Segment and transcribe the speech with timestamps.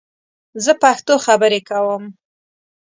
[0.63, 2.03] زه پښتو خبرې کوم